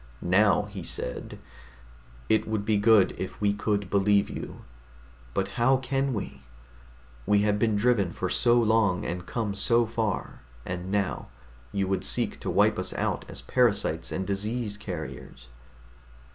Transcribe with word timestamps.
Now 0.23 0.63
he 0.63 0.81
said, 0.81 1.37
"It 2.27 2.47
would 2.47 2.65
be 2.65 2.77
good 2.77 3.11
if 3.19 3.39
we 3.39 3.53
could 3.53 3.87
believe 3.91 4.31
you. 4.31 4.63
But 5.35 5.49
how 5.59 5.77
can 5.77 6.11
we? 6.15 6.41
We 7.27 7.43
have 7.43 7.59
been 7.59 7.75
driven 7.75 8.11
for 8.11 8.27
so 8.27 8.59
long 8.59 9.05
and 9.05 9.27
come 9.27 9.53
so 9.53 9.85
far, 9.85 10.39
and 10.65 10.89
now 10.89 11.27
you 11.71 11.87
would 11.87 12.03
seek 12.03 12.39
to 12.39 12.49
wipe 12.49 12.79
us 12.79 12.93
out 12.93 13.25
as 13.29 13.41
parasites 13.43 14.11
and 14.11 14.25
disease 14.25 14.75
carriers." 14.75 15.49